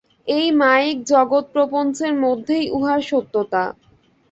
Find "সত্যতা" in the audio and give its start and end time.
3.09-3.63